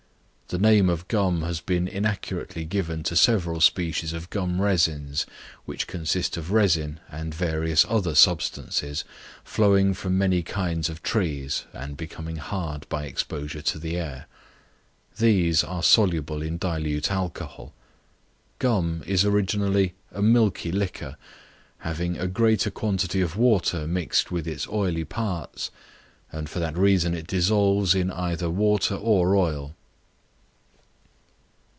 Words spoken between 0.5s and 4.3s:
The name of gum has been inaccurately given to several species of